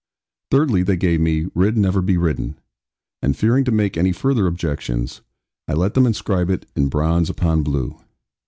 [0.49, 2.57] Thirdly, they gave me, 'Ridd never be ridden,'
[3.21, 5.21] and fearing to make any further objections,
[5.67, 7.99] I let them inscribe it in bronze upon blue.